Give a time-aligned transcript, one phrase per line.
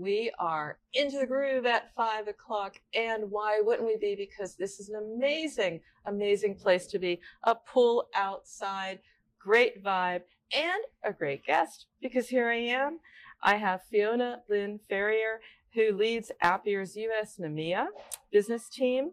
[0.00, 2.80] We are into the groove at five o'clock.
[2.94, 4.14] And why wouldn't we be?
[4.14, 7.20] Because this is an amazing, amazing place to be.
[7.44, 9.00] A pool outside,
[9.38, 10.22] great vibe,
[10.56, 11.84] and a great guest.
[12.00, 13.00] Because here I am.
[13.42, 15.42] I have Fiona Lin Ferrier,
[15.74, 17.88] who leads Appier's US EMEA
[18.32, 19.10] business team.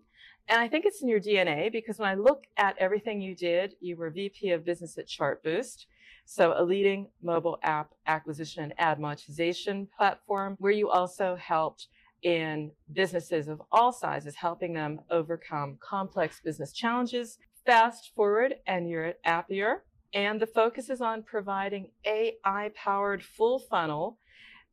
[0.48, 3.76] And I think it's in your DNA because when I look at everything you did,
[3.82, 5.86] you were VP of business at Chartboost.
[6.30, 11.88] So a leading mobile app acquisition and ad monetization platform where you also helped
[12.22, 17.38] in businesses of all sizes, helping them overcome complex business challenges.
[17.66, 19.78] Fast forward and you're at Appier
[20.14, 24.18] and the focus is on providing AI powered full funnel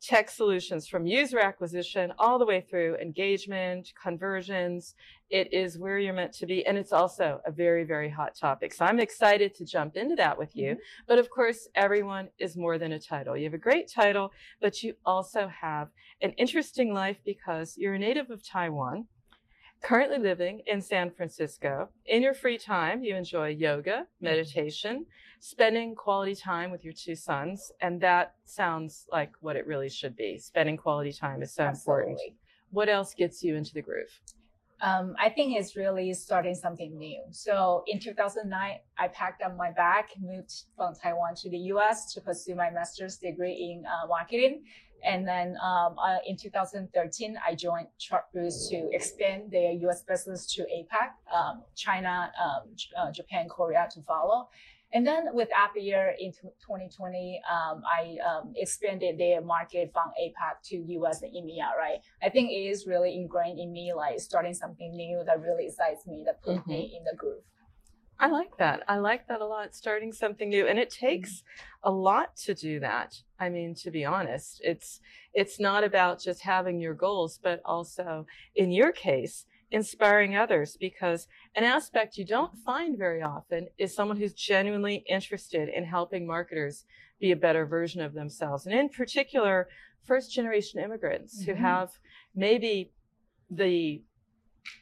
[0.05, 4.95] tech solutions from user acquisition all the way through engagement, conversions.
[5.31, 6.67] It is where you're meant to be.
[6.67, 8.75] And it's also a very, very hot topic.
[8.75, 10.73] So I'm excited to jump into that with you.
[10.73, 11.05] Mm-hmm.
[11.09, 13.37] But of course, everyone is more than a title.
[13.37, 15.89] You have a great title, but you also have
[16.21, 19.07] an interesting life because you're a native of Taiwan
[19.85, 21.91] currently living in San Francisco.
[22.07, 25.05] In your free time, you enjoy yoga, meditation,
[25.41, 27.71] spending quality time with your two sons.
[27.83, 30.39] And that sounds like what it really should be.
[30.39, 32.13] Spending quality time is so Absolutely.
[32.13, 32.37] important.
[32.71, 34.21] What else gets you into the groove?
[34.81, 37.23] Um, I think it's really starting something new.
[37.31, 42.21] So in 2009, I packed up my bag, moved from Taiwan to the US to
[42.21, 44.65] pursue my master's degree in uh, marketing.
[45.05, 50.63] And then um, uh, in 2013, I joined Chartboost to expand their US business to
[50.63, 54.49] APAC, um, China, um, uh, Japan, Korea to follow.
[54.95, 60.77] And then with Appier in 2020, um, I um, expanded their market from APAC to
[61.01, 61.99] US and EMEA, right?
[62.23, 66.07] I think it is really ingrained in me, like starting something new that really excites
[66.07, 66.71] me, that put mm-hmm.
[66.71, 67.43] me in the groove.
[68.19, 68.83] I like that.
[68.89, 70.67] I like that a lot, starting something new.
[70.67, 71.43] And it takes
[71.83, 73.17] a lot to do that.
[73.39, 75.01] I mean, to be honest, it's,
[75.33, 81.27] it's not about just having your goals, but also in your case, inspiring others because
[81.57, 86.85] an aspect you don't find very often is someone who's genuinely interested in helping marketers
[87.21, 88.67] be a better version of themselves.
[88.67, 89.69] And in particular,
[90.05, 91.51] first generation immigrants mm-hmm.
[91.51, 91.91] who have
[92.35, 92.93] maybe
[93.51, 94.03] the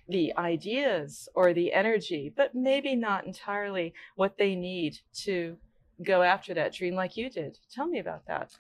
[0.09, 5.57] the ideas or the energy, but maybe not entirely what they need to
[6.03, 7.59] go after that dream like you did.
[7.73, 8.53] Tell me about that.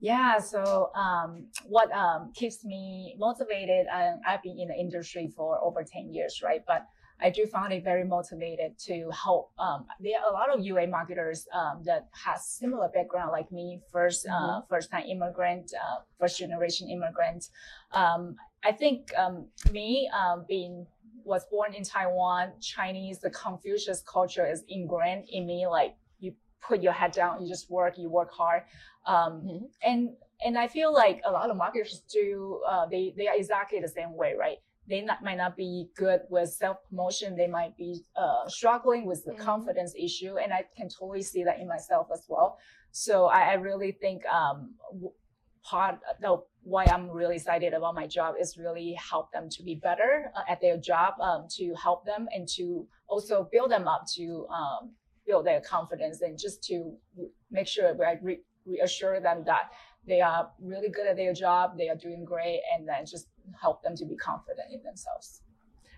[0.00, 5.58] Yeah, so um, what um, keeps me motivated, and I've been in the industry for
[5.62, 6.62] over 10 years, right?
[6.66, 6.86] But
[7.20, 9.50] I do find it very motivated to help.
[9.58, 13.80] Um, there are a lot of UA marketers um, that has similar background like me,
[13.92, 14.50] 1st uh, mm-hmm.
[14.50, 17.48] uh, first time immigrant, uh, first generation immigrant.
[17.92, 20.86] Um, I think um, me um, being
[21.24, 25.66] was born in Taiwan, Chinese, the Confucius culture is ingrained in me.
[25.66, 28.62] Like you put your head down, you just work, you work hard,
[29.06, 29.64] um, mm-hmm.
[29.82, 30.10] and
[30.44, 32.60] and I feel like a lot of marketers do.
[32.68, 34.58] Uh, they they are exactly the same way, right?
[34.88, 37.36] They not, might not be good with self promotion.
[37.36, 39.44] They might be uh, struggling with the mm-hmm.
[39.44, 42.58] confidence issue, and I can totally see that in myself as well.
[42.90, 44.74] So I, I really think um,
[45.62, 49.74] part the why I'm really excited about my job is really help them to be
[49.74, 54.04] better uh, at their job, um, to help them and to also build them up
[54.16, 54.92] to um,
[55.26, 56.94] build their confidence and just to
[57.50, 59.70] make sure I re- reassure them that
[60.08, 63.28] they are really good at their job, they are doing great, and then just
[63.60, 65.42] help them to be confident in themselves.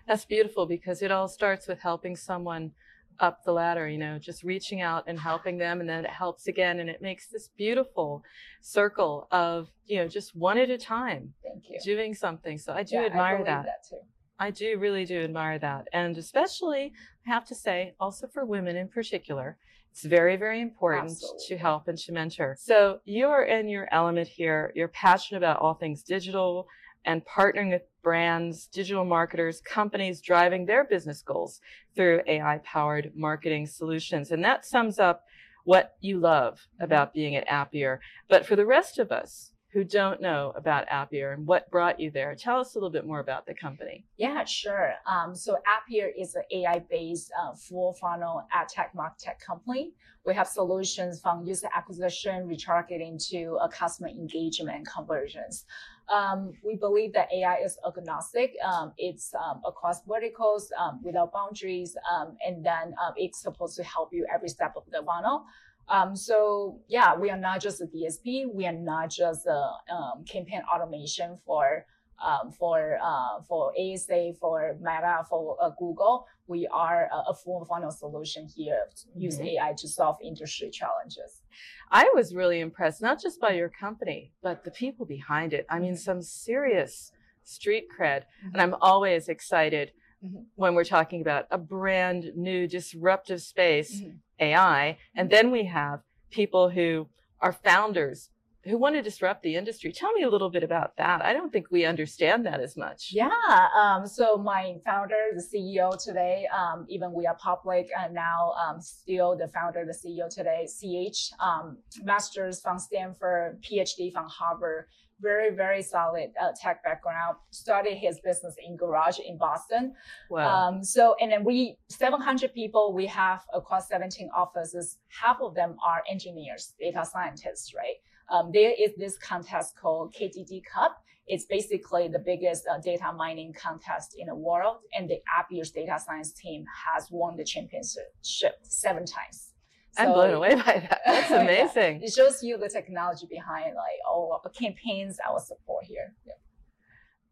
[0.07, 2.71] That's beautiful because it all starts with helping someone
[3.19, 5.79] up the ladder, you know, just reaching out and helping them.
[5.79, 6.79] And then it helps again.
[6.79, 8.23] And it makes this beautiful
[8.61, 11.33] circle of, you know, just one at a time.
[11.43, 11.79] Thank you.
[11.83, 12.57] Doing something.
[12.57, 13.65] So I do yeah, admire I that.
[13.65, 13.99] that too.
[14.39, 15.87] I do really do admire that.
[15.93, 16.93] And especially,
[17.27, 19.57] I have to say, also for women in particular,
[19.91, 21.45] it's very, very important Absolutely.
[21.47, 22.55] to help and to mentor.
[22.59, 24.71] So you are in your element here.
[24.73, 26.67] You're passionate about all things digital
[27.05, 31.59] and partnering with brands, digital marketers, companies driving their business goals
[31.95, 34.31] through AI powered marketing solutions.
[34.31, 35.25] And that sums up
[35.65, 36.85] what you love mm-hmm.
[36.85, 37.99] about being at Appier.
[38.29, 42.11] But for the rest of us, who don't know about Appier and what brought you
[42.11, 42.35] there.
[42.35, 44.03] Tell us a little bit more about the company.
[44.17, 44.93] Yeah, sure.
[45.05, 49.93] Um, so Appier is an AI-based uh, full funnel ad tech market company.
[50.25, 55.65] We have solutions from user acquisition, retargeting to uh, customer engagement conversions.
[56.13, 58.53] Um, we believe that AI is agnostic.
[58.63, 63.83] Um, it's um, across verticals um, without boundaries, um, and then uh, it's supposed to
[63.83, 65.45] help you every step of the funnel.
[65.91, 68.51] Um, so yeah, we are not just a DSP.
[68.51, 71.85] We are not just a um, campaign automation for
[72.25, 77.65] um, for uh, for ASA, for Meta, for uh, Google, we are a, a, full
[77.65, 78.87] funnel solution here.
[79.15, 79.57] Use mm-hmm.
[79.63, 81.41] AI to solve industry challenges.
[81.89, 85.65] I was really impressed, not just by your company, but the people behind it.
[85.69, 85.97] I mean, mm-hmm.
[85.97, 87.11] some serious
[87.43, 88.49] street cred, mm-hmm.
[88.53, 90.41] and I'm always excited mm-hmm.
[90.55, 94.17] when we're talking about a brand new disruptive space, mm-hmm.
[94.41, 96.01] AI, and then we have
[96.31, 97.07] people who
[97.39, 98.29] are founders
[98.65, 99.91] who want to disrupt the industry.
[99.91, 101.23] Tell me a little bit about that.
[101.23, 103.09] I don't think we understand that as much.
[103.11, 103.29] Yeah.
[103.75, 108.79] Um, so my founder, the CEO today, um, even we are public and now um,
[108.79, 114.85] still the founder, the CEO today, CH, um, master's from Stanford, PhD from Harvard,
[115.21, 119.93] very, very solid uh, tech background, started his business in garage in Boston.
[120.29, 120.47] Wow.
[120.47, 125.75] Um, so, and then we, 700 people we have across 17 offices, half of them
[125.85, 127.95] are engineers, data scientists, right?
[128.29, 130.97] Um, there is this contest called KDD Cup.
[131.27, 135.99] It's basically the biggest uh, data mining contest in the world, and the Appier's data
[136.03, 139.50] science team has won the championship seven times.
[139.91, 141.01] So, I'm blown away by that.
[141.05, 141.99] That's amazing.
[141.99, 142.07] yeah.
[142.07, 146.13] It shows you the technology behind like all of the campaigns I will support here.
[146.25, 146.33] Yeah.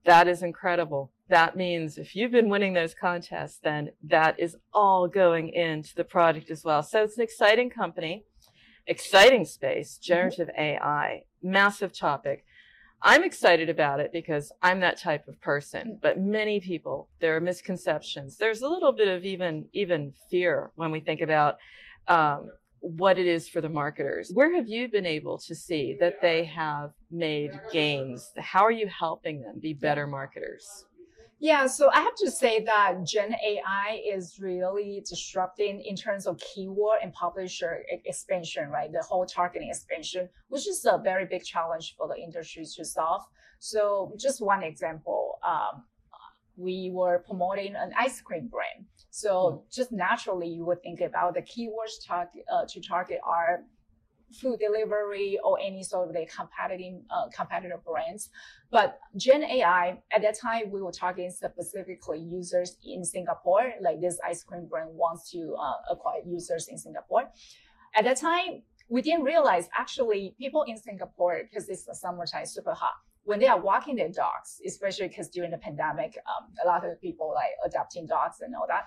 [0.05, 1.11] That is incredible.
[1.29, 6.03] That means if you've been winning those contests, then that is all going into the
[6.03, 6.81] product as well.
[6.83, 8.25] So it's an exciting company
[8.89, 10.07] exciting space, mm-hmm.
[10.07, 10.61] generative mm-hmm.
[10.61, 12.43] AI, massive topic.
[13.01, 16.01] I'm excited about it because I'm that type of person, mm.
[16.01, 18.35] but many people, there are misconceptions.
[18.35, 21.55] There's a little bit of even, even fear when we think about,
[22.09, 22.49] um,
[22.81, 24.31] what it is for the marketers.
[24.33, 28.31] Where have you been able to see that they have made gains?
[28.37, 30.85] How are you helping them be better marketers?
[31.41, 36.37] Yeah, so I have to say that Gen AI is really disrupting in terms of
[36.37, 38.91] keyword and publisher expansion, right?
[38.91, 43.21] The whole targeting expansion, which is a very big challenge for the industry to solve.
[43.59, 45.83] So just one example, um,
[46.57, 48.85] we were promoting an ice cream brand.
[49.09, 49.75] So mm.
[49.75, 53.63] just naturally, you would think about the keywords target, uh, to target are
[54.31, 58.29] food delivery or any sort of the competitive uh, competitor brands.
[58.71, 63.73] But Gen AI at that time we were targeting specifically users in Singapore.
[63.81, 67.29] Like this ice cream brand wants to uh, acquire users in Singapore.
[67.95, 72.73] At that time, we didn't realize actually people in Singapore because it's the summertime super
[72.73, 72.93] hot
[73.29, 76.99] when they are walking their dogs, especially because during the pandemic, um, a lot of
[76.99, 78.85] people like adopting dogs and all that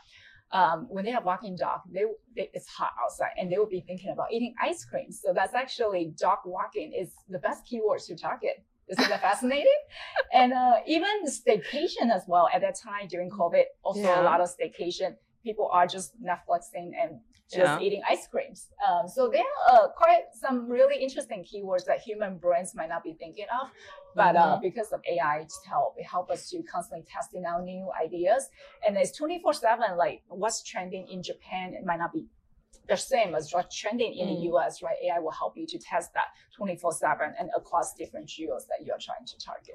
[0.52, 2.04] um, when they are walking dog, they,
[2.36, 5.10] they, it's hot outside and they will be thinking about eating ice cream.
[5.10, 8.62] So that's actually dog walking is the best keywords to target.
[8.88, 9.80] Isn't that fascinating?
[10.34, 12.48] and uh, even staycation as well.
[12.52, 14.20] At that time during COVID, also yeah.
[14.20, 15.14] a lot of staycation.
[15.44, 17.20] People are just Netflixing and
[17.52, 17.80] just yeah.
[17.80, 18.68] eating ice creams.
[18.88, 23.04] Um, so there are uh, quite some really interesting keywords that human brains might not
[23.04, 23.68] be thinking of.
[24.14, 24.52] But uh, mm-hmm.
[24.52, 28.48] uh, because of AI's help, it helps us to constantly testing out new ideas.
[28.86, 32.26] And it's 24 7, like what's trending in Japan, it might not be
[32.88, 34.36] the same as what's trending in mm.
[34.36, 34.96] the US, right?
[35.04, 38.98] AI will help you to test that 24 7 and across different geos that you're
[38.98, 39.74] trying to target.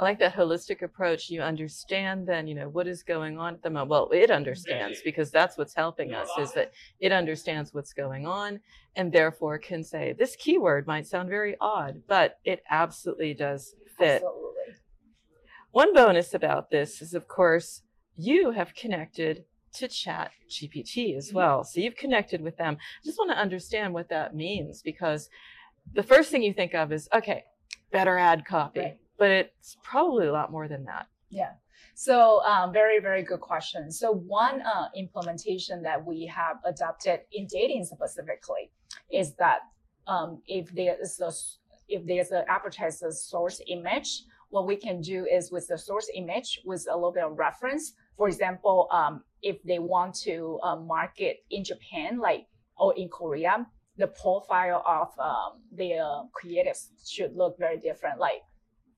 [0.00, 1.28] I like that holistic approach.
[1.28, 3.90] You understand then, you know, what is going on at the moment.
[3.90, 8.60] Well, it understands because that's what's helping us is that it understands what's going on
[8.96, 14.22] and therefore can say this keyword might sound very odd, but it absolutely does fit.
[14.22, 14.74] Absolutely.
[15.72, 17.82] One bonus about this is, of course,
[18.16, 21.36] you have connected to chat GPT as mm-hmm.
[21.36, 21.62] well.
[21.62, 22.78] So you've connected with them.
[22.80, 25.28] I just want to understand what that means because
[25.92, 27.44] the first thing you think of is, okay,
[27.92, 28.80] better ad copy.
[28.80, 31.06] Right but it's probably a lot more than that.
[31.28, 31.52] Yeah.
[31.94, 33.92] So um, very, very good question.
[33.92, 38.70] So one uh, implementation that we have adopted in dating specifically
[39.12, 39.58] is that
[40.06, 41.30] um, if there is a
[41.88, 46.60] if there's an advertiser's source image, what we can do is with the source image
[46.64, 47.92] with a little bit of reference.
[48.16, 52.46] For example, um, if they want to uh, market in Japan, like
[52.78, 53.66] or in Korea,
[53.98, 58.18] the profile of um, their creatives should look very different.
[58.18, 58.40] Like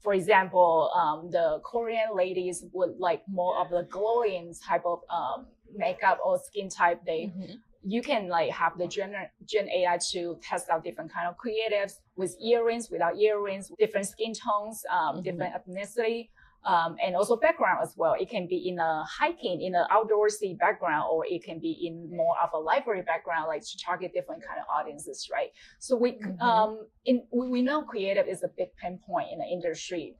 [0.02, 5.46] for example, um, the Korean ladies would like more of the glowing type of um,
[5.74, 7.00] makeup or skin type.
[7.06, 7.54] They mm-hmm.
[7.84, 9.14] you can like have the gen,
[9.46, 14.32] gen AI to test out different kind of creatives with earrings, without earrings, different skin
[14.34, 15.22] tones, um, mm-hmm.
[15.22, 16.28] different ethnicity
[16.64, 18.14] um, and also background as well.
[18.18, 22.14] It can be in a hiking, in an outdoorsy background, or it can be in
[22.16, 25.50] more of a library background, like to target different kind of audiences, right?
[25.80, 26.40] So we, mm-hmm.
[26.40, 30.16] um, in, we know creative is a big pain point in the industry.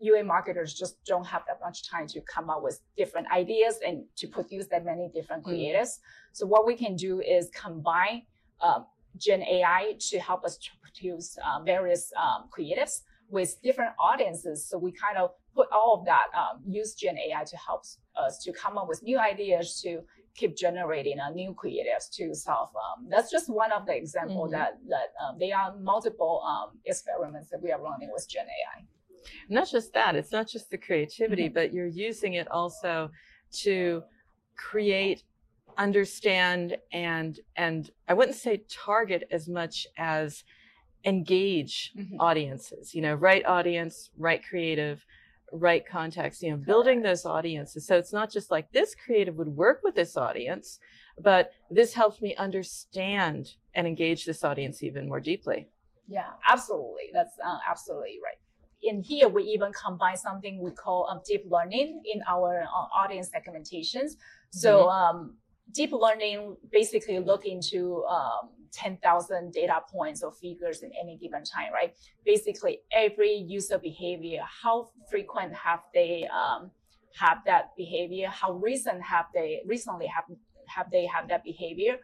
[0.00, 4.04] UA marketers just don't have that much time to come up with different ideas and
[4.16, 5.54] to produce that many different mm-hmm.
[5.54, 5.80] creatives.
[5.80, 6.32] Mm-hmm.
[6.32, 8.22] So what we can do is combine
[8.60, 8.86] um,
[9.16, 14.66] Gen AI to help us to produce um, various um, creatives with different audiences.
[14.68, 17.84] So we kind of put all of that, um, use Gen AI to help
[18.16, 20.00] us to come up with new ideas to
[20.34, 22.70] keep generating uh, new creatives to solve.
[22.74, 24.52] Um, that's just one of the example mm-hmm.
[24.52, 28.84] that that um, there are multiple um, experiments that we are running with Gen AI.
[29.48, 31.54] Not just that; it's not just the creativity, mm-hmm.
[31.54, 33.10] but you're using it also
[33.62, 34.02] to
[34.56, 35.22] create,
[35.78, 40.44] understand, and and I wouldn't say target as much as
[41.04, 42.20] engage mm-hmm.
[42.20, 42.94] audiences.
[42.94, 45.04] You know, right audience, right creative
[45.54, 47.86] right context, you know, building those audiences.
[47.86, 50.78] So it's not just like this creative would work with this audience,
[51.20, 55.68] but this helps me understand and engage this audience even more deeply.
[56.08, 57.10] Yeah, absolutely.
[57.12, 58.38] That's uh, absolutely right.
[58.82, 63.30] In here, we even combine something we call um, deep learning in our uh, audience
[63.30, 64.12] segmentations.
[64.50, 64.88] So mm-hmm.
[64.88, 65.36] um,
[65.72, 71.72] deep learning basically look into um, 10,000 data points or figures in any given time,
[71.72, 71.94] right?
[72.24, 76.70] Basically, every user behavior, how frequent have they um,
[77.18, 78.28] have that behavior?
[78.28, 80.24] How recent have they recently have
[80.66, 81.98] have they have that behavior?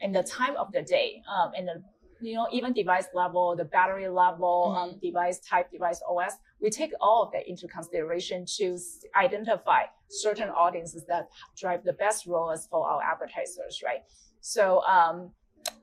[0.00, 1.82] And the time of the day, um, and the
[2.20, 4.94] you know even device level, the battery level, um, mm-hmm.
[4.94, 6.34] um, device type, device OS.
[6.60, 8.78] We take all of that into consideration to
[9.16, 14.00] identify certain audiences that drive the best ROAS for our advertisers, right?
[14.40, 15.30] So um,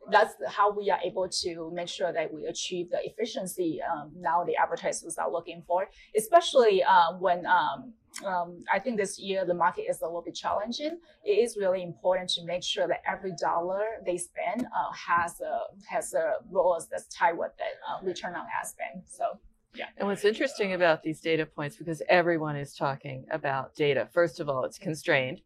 [0.09, 4.43] that's how we are able to make sure that we achieve the efficiency um, now
[4.43, 7.93] the advertisers are looking for, especially uh, when um,
[8.25, 10.99] um, I think this year the market is a little bit challenging.
[11.23, 15.59] It is really important to make sure that every dollar they spend uh, has a
[15.89, 19.03] has a ROAS that's tied with the uh, return on ad spend.
[19.05, 19.39] So.
[19.73, 19.85] Yeah.
[19.97, 24.49] And what's interesting about these data points, because everyone is talking about data, first of
[24.49, 25.41] all, it's constrained,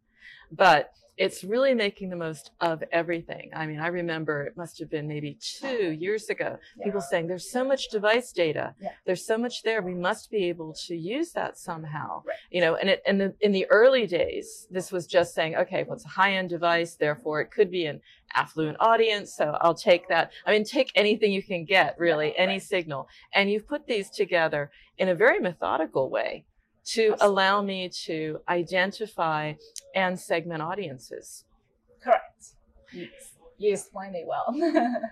[0.52, 3.50] but it's really making the most of everything.
[3.56, 6.84] I mean, I remember it must have been maybe two years ago, yeah.
[6.84, 8.76] people saying there's so much device data.
[8.82, 8.90] Yeah.
[9.06, 9.82] There's so much there.
[9.82, 12.24] We must be able to use that somehow.
[12.26, 12.36] Right.
[12.52, 15.84] You know, and it, and the, in the early days, this was just saying, okay,
[15.84, 16.96] well, it's a high end device.
[16.96, 18.02] Therefore it could be an
[18.34, 19.34] affluent audience.
[19.34, 20.32] So I'll take that.
[20.46, 22.62] I mean, take anything you can get, really, yeah, any right.
[22.62, 23.08] signal.
[23.34, 26.44] And you've put these together in a very methodical way
[26.86, 27.28] to Absolutely.
[27.28, 29.54] allow me to identify
[29.96, 31.46] and segment audiences.
[32.04, 32.54] Correct.
[32.94, 33.10] Yes.
[33.58, 34.54] You explained it well.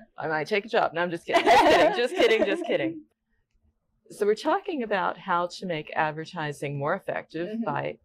[0.18, 0.94] I might take a job.
[0.94, 1.46] No, I'm just kidding.
[1.46, 1.98] Just kidding.
[1.98, 2.46] Just kidding.
[2.46, 3.02] Just kidding.
[4.10, 7.64] So we're talking about how to make advertising more effective mm-hmm.
[7.64, 7.98] by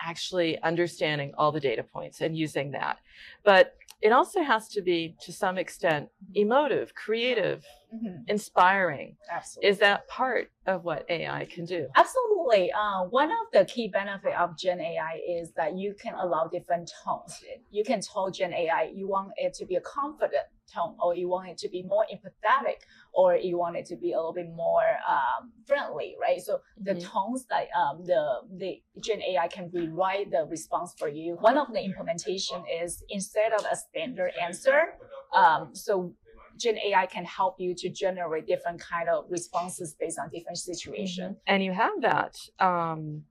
[0.00, 2.98] actually understanding all the data points and using that.
[3.44, 8.22] But it also has to be, to some extent, emotive, creative, mm-hmm.
[8.26, 9.16] inspiring.
[9.30, 9.70] Absolutely.
[9.70, 11.88] Is that part of what AI can do?
[11.96, 12.70] Absolutely.
[12.72, 16.90] Uh, one of the key benefit of Gen AI is that you can allow different
[17.04, 17.42] tones.
[17.70, 21.28] You can tell Gen AI you want it to be a confident tone, or you
[21.28, 22.82] want it to be more empathetic,
[23.14, 26.40] or you want it to be a little bit more um, friendly, right?
[26.40, 27.08] So the mm-hmm.
[27.08, 31.36] tones that um, the the Gen AI can rewrite the response for you.
[31.40, 34.94] One of the implementation is instead of a standard answer,
[35.34, 36.14] um, so
[36.58, 41.30] Gen AI can help you to generate different kind of responses based on different situation.
[41.30, 41.54] Mm-hmm.
[41.54, 43.22] And you have that um,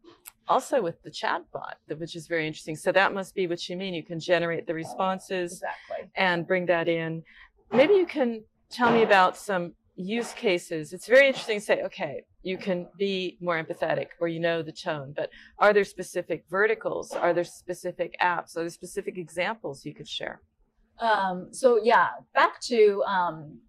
[0.47, 2.75] also with the chatbot, which is very interesting.
[2.75, 3.93] So that must be what you mean.
[3.93, 6.11] You can generate the responses exactly.
[6.15, 7.23] and bring that in.
[7.71, 10.93] Maybe you can tell me about some use cases.
[10.93, 14.71] It's very interesting to say, okay, you can be more empathetic or you know the
[14.71, 15.29] tone, but
[15.59, 17.11] are there specific verticals?
[17.11, 18.55] Are there specific apps?
[18.55, 20.41] Are there specific examples you could share?
[20.99, 23.59] Um, so yeah, back to um,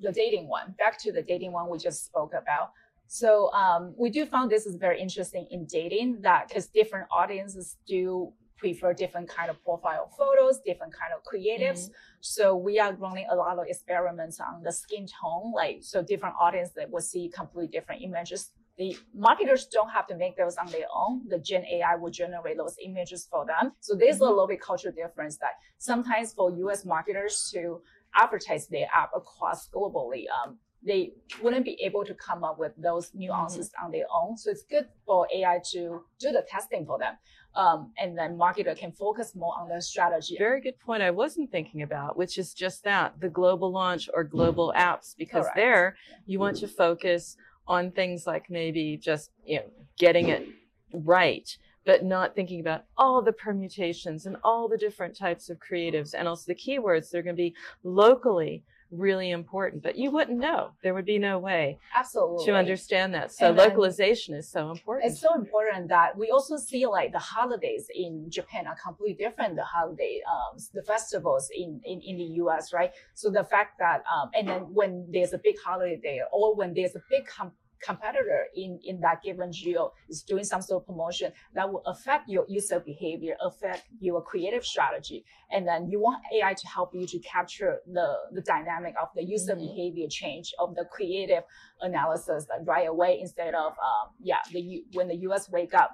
[0.00, 2.70] the dating one, back to the dating one we just spoke about.
[3.06, 7.76] So um, we do find this is very interesting in dating that because different audiences
[7.86, 11.82] do prefer different kind of profile photos, different kind of creatives.
[11.82, 12.20] Mm-hmm.
[12.20, 16.36] So we are running a lot of experiments on the skin tone, like so different
[16.40, 18.50] audience that will see completely different images.
[18.78, 21.28] The marketers don't have to make those on their own.
[21.28, 23.72] The Gen AI will generate those images for them.
[23.80, 24.24] So there's mm-hmm.
[24.24, 27.82] a little bit cultural difference that sometimes for US marketers to
[28.14, 31.12] advertise their app across globally, um, they
[31.42, 33.86] wouldn't be able to come up with those nuances mm-hmm.
[33.86, 34.36] on their own.
[34.36, 37.14] So it's good for AI to do the testing for them.
[37.54, 40.36] Um, and then marketer can focus more on the strategy.
[40.38, 41.02] Very good point.
[41.02, 45.44] I wasn't thinking about, which is just that the global launch or global apps, because
[45.44, 45.56] Correct.
[45.56, 49.64] there you want to focus on things like maybe just, you know,
[49.98, 50.46] getting it
[50.92, 56.14] right, but not thinking about all the permutations and all the different types of creatives.
[56.16, 60.38] And also the keywords that are going to be locally really important, but you wouldn't
[60.38, 60.70] know.
[60.82, 62.44] There would be no way Absolutely.
[62.46, 63.32] to understand that.
[63.32, 65.10] So And localization is so important.
[65.10, 69.56] It's so important that we also see like the holidays in Japan are completely different.
[69.56, 72.92] The holiday, um, the festivals in, in, in the US, right?
[73.14, 76.74] So the fact that, um, and then when there's a big holiday there or when
[76.74, 77.52] there's a big com-
[77.84, 82.28] competitor in, in that given geo is doing some sort of promotion that will affect
[82.28, 85.24] your user behavior, affect your creative strategy.
[85.50, 89.24] And then you want AI to help you to capture the, the dynamic of the
[89.24, 89.60] user Mhm.
[89.68, 91.42] behavior change of the creative
[91.80, 95.90] analysis right away instead of um, yeah the when the US wake up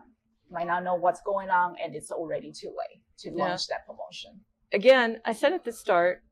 [0.51, 3.45] might not know what's going on and it's already too late to Yeah.
[3.45, 4.45] launch that promotion.
[4.73, 6.23] Again, I said at the start,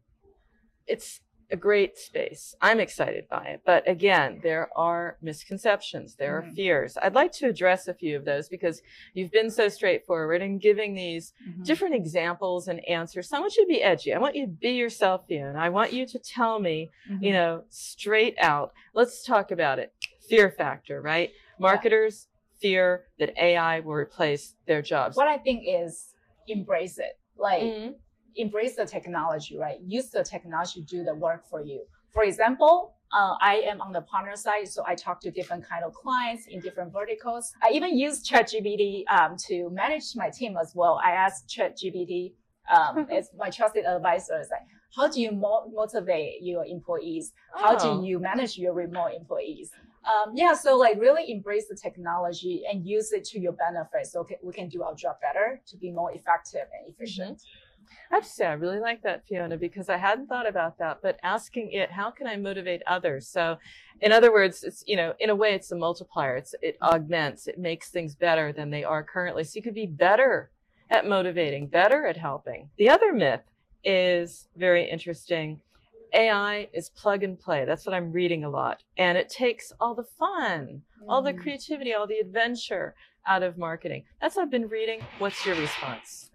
[0.86, 2.54] it's a great space.
[2.60, 3.60] I'm excited by it.
[3.64, 6.16] But again, there are misconceptions.
[6.16, 6.54] There are Mhm.
[6.54, 6.98] fears.
[7.00, 8.82] I'd like to address a few of those because
[9.14, 13.28] you've been so straightforward in giving these different examples and answers.
[13.28, 14.12] So I want you to be edgy.
[14.12, 15.58] I want you to be yourself, Fiona.
[15.58, 17.22] I want you to tell me, Mhm.
[17.22, 18.72] you know, straight out.
[18.94, 19.92] Let's talk about it.
[20.28, 21.30] Fear factor, right?
[21.58, 22.28] Marketers
[22.60, 25.16] fear that AI will replace their jobs.
[25.16, 26.12] what I think is
[26.48, 27.18] embrace it.
[27.36, 27.94] Like Mhm.
[28.36, 29.78] Embrace the technology, right?
[29.86, 31.84] Use the technology to do the work for you.
[32.12, 35.84] For example, uh, I am on the partner side, so I talk to different kind
[35.84, 37.52] of clients in different verticals.
[37.62, 41.00] I even use ChatGPT um, to manage my team as well.
[41.04, 42.32] I asked ChatGPT
[42.74, 47.32] um, as my trusted advisor, is like, how do you mo- motivate your employees?
[47.54, 48.00] How Oh.
[48.00, 49.70] do you manage your remote employees?
[50.06, 54.26] Um, yeah, so like really embrace the technology and use it to your benefit, so
[54.42, 57.42] we can do our job better to be more effective and efficient.
[58.10, 60.98] I have to say, I really like that, Fiona, because I hadn't thought about that,
[61.02, 63.28] but asking it, how can I motivate others?
[63.28, 63.58] So,
[64.00, 66.36] in other words, it's, you know, in a way, it's a multiplier.
[66.36, 69.44] It's, it augments, it makes things better than they are currently.
[69.44, 70.50] So you could be better
[70.90, 72.70] at motivating, better at helping.
[72.76, 73.42] The other myth
[73.84, 75.60] is very interesting.
[76.12, 77.64] AI is plug and play.
[77.64, 78.82] That's what I'm reading a lot.
[78.96, 81.40] And it takes all the fun, all the Mhm.
[81.40, 82.94] creativity, all the adventure
[83.26, 84.04] out of marketing.
[84.20, 85.02] That's what I've been reading.
[85.18, 86.30] What's your response?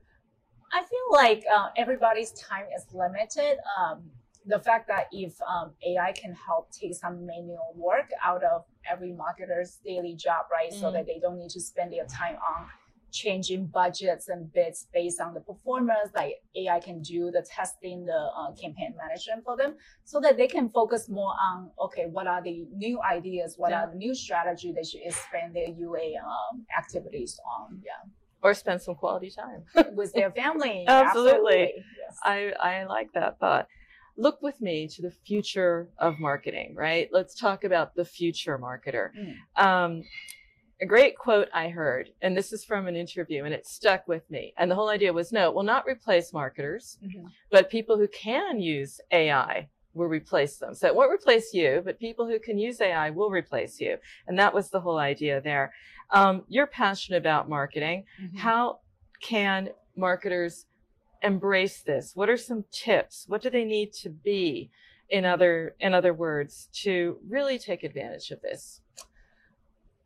[0.74, 3.58] I feel like uh, everybody's time is limited.
[3.80, 4.04] Um,
[4.46, 9.10] the fact that if um, AI can help take some manual work out of every
[9.12, 10.94] marketer's daily job, right, so Mhm.
[10.94, 12.68] that they don't need to spend their time on
[13.12, 18.32] changing budgets and bids based on the performance, like AI can do the testing, the
[18.38, 22.42] uh, campaign management for them, so that they can focus more on okay, what are
[22.42, 23.84] the new ideas, what Yeah.
[23.84, 28.02] are the new strategy they should expand their UA um, activities on, yeah,
[28.44, 29.64] Or spend some quality time.
[29.96, 30.86] with their family.
[30.88, 31.74] Absolutely.
[31.76, 32.18] Yes.
[32.24, 33.68] I, I like that thought.
[34.18, 37.08] Look with me to the future of marketing, right?
[37.12, 39.10] Let's talk about the future marketer.
[39.18, 39.64] Mm.
[39.64, 40.04] Um,
[40.82, 44.30] a great quote I heard, and this is from an interview, and it stuck with
[44.32, 44.54] me.
[44.58, 47.26] And the whole idea was no, it will not replace marketers, Mhm.
[47.52, 50.74] but people who can use AI will replace them.
[50.74, 53.98] So it won't replace you, but people who can use AI will replace you.
[54.28, 55.74] And that was the whole idea there.
[56.12, 58.06] Um, you're passionate about marketing.
[58.22, 58.38] Mhm.
[58.38, 58.80] How
[59.22, 60.66] can marketers
[61.22, 62.16] embrace this?
[62.16, 63.26] What are some tips?
[63.28, 64.72] What do they need to be?
[65.10, 68.80] In other, in other words, to really take advantage of this.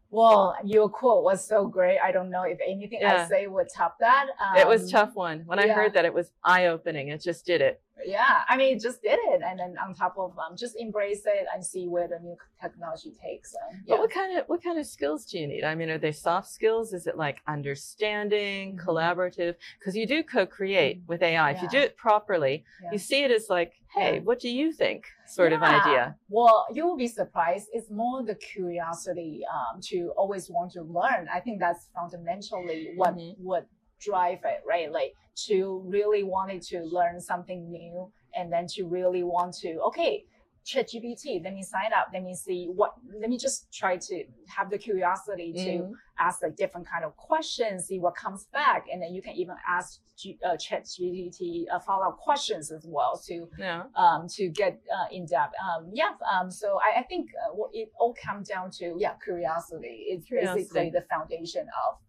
[0.10, 2.00] Well, your quote was so great.
[2.00, 3.24] I don't know if anything Yeah.
[3.26, 4.28] I say would top that.
[4.58, 5.42] it was Um, tough one.
[5.46, 7.10] When I heard that, it was eye opening.
[7.10, 7.82] It just did it.
[8.04, 11.48] Yeah, I mean, just did it, and then on top of um, just embrace it
[11.54, 13.54] and see where the new technology takes.
[13.54, 15.64] So, But what kind of what kind of skills do you need?
[15.64, 16.94] I mean, are they soft skills?
[16.94, 18.86] Is it like understanding, Mhm.
[18.86, 19.56] collaborative?
[19.80, 21.08] Because you do co-create Mhm.
[21.08, 21.52] with AI.
[21.52, 22.90] If you do it properly, Yeah.
[22.92, 24.22] you see it as like, hey, Yeah.
[24.24, 25.06] what do you think?
[25.26, 26.18] Sort of idea.
[26.30, 27.70] Well, you will be surprised.
[27.72, 31.28] It's more the curiosity um, to always want to learn.
[31.34, 33.36] I think that's fundamentally what Mhm.
[33.40, 33.66] would
[34.00, 34.92] drive it, right?
[34.92, 35.14] Like
[35.48, 40.24] to really wanting to learn something new and then to really want to, okay,
[40.66, 44.72] ChatGPT, let me sign up, let me see what, let me just try to have
[44.72, 45.92] the curiosity to Mhm.
[46.18, 49.56] ask like different kind of questions, see what comes back, and then you can even
[49.70, 53.84] ask G, uh, ChatGPT uh, follow up questions as well to Yeah.
[53.96, 55.54] um, to get uh, in depth.
[55.64, 60.06] Um, yeah, um, so I, I think uh, it all comes down to yeah curiosity.
[60.10, 60.62] It's Curiosity.
[60.64, 62.00] basically the foundation of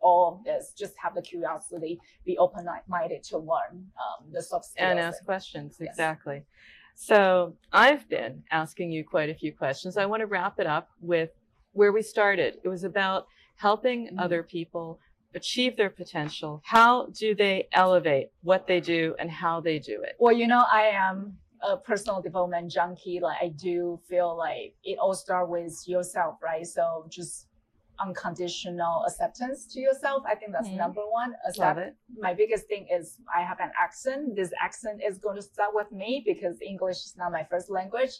[0.00, 0.72] all of this.
[0.76, 4.90] Just have the curiosity, be open minded to learn um, the soft skills.
[4.90, 5.88] and ask questions Yes.
[5.90, 6.44] exactly
[6.94, 10.88] so i've been asking you quite a few questions i want to wrap it up
[11.00, 11.30] with
[11.72, 14.20] where we started it was about helping Mhm.
[14.20, 14.98] other people
[15.34, 20.16] achieve their potential how do they elevate what they do and how they do it
[20.18, 23.20] Well, you know, I am a personal development junkie.
[23.20, 26.66] Like I do feel like it all starts with yourself, right?
[26.66, 27.46] So just
[28.04, 30.22] unconditional acceptance to yourself.
[30.26, 30.76] I think that's Mhm.
[30.84, 31.34] number one.
[31.58, 31.96] Love it.
[32.18, 34.36] my biggest thing is I have an accent.
[34.36, 38.14] This accent is going to start with me because English is not my first language.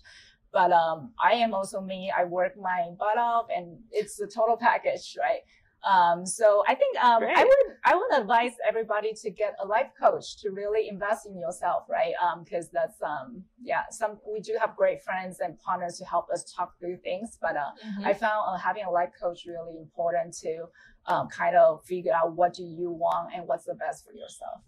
[0.53, 2.13] But um, I am also me.
[2.21, 5.43] I work my butt off, and it's a total package, right?
[5.83, 9.91] Um, so I think um, I would I would advise everybody to get a life
[9.99, 12.13] coach to really invest in yourself, right?
[12.45, 16.53] Because that's um, yeah, some we do have great friends and partners to help us
[16.55, 18.07] talk through things, but uh, Mm-hmm.
[18.07, 20.67] I found uh, having a life coach really important to
[21.07, 24.61] um, kind of figure out what do you want and what's the best for yourself.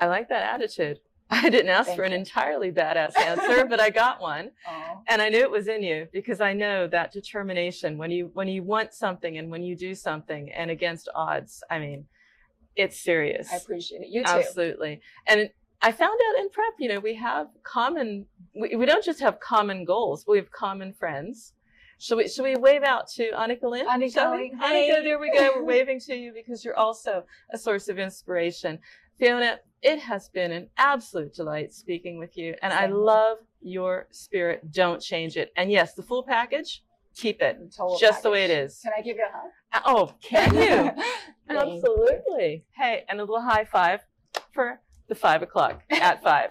[0.00, 1.00] I like that attitude.
[1.30, 2.18] I didn't ask Thank for an you.
[2.18, 4.50] entirely badass answer, but I got one.
[4.68, 8.30] Oh, And I knew it was in you because I know that determination when you
[8.34, 12.06] when you want something and when you do something and against odds, I mean,
[12.76, 13.52] it's serious.
[13.52, 14.08] I appreciate it.
[14.08, 14.30] You too.
[14.30, 15.00] Absolutely.
[15.26, 19.20] And I found out in prep, you know, we have common we, we don't just
[19.20, 21.52] have common goals, we have common friends.
[21.98, 23.86] Should we should we wave out to Annika Lynn?
[23.86, 25.02] Annika Annika, hey.
[25.02, 25.52] there we go.
[25.56, 28.78] We're waving to you because you're also a source of inspiration.
[29.18, 32.54] Fiona, it has been an absolute delight speaking with you.
[32.62, 34.70] And I love your spirit.
[34.72, 35.52] Don't change it.
[35.56, 36.82] And yes, the full package,
[37.14, 37.58] keep it.
[38.00, 38.80] Just the way it is.
[38.82, 39.50] Can I give you a hug?
[39.72, 41.02] Uh, Oh, can you?
[41.48, 42.64] Absolutely.
[42.76, 44.00] Hey, and a little high five
[44.52, 46.50] for the five o'clock at five.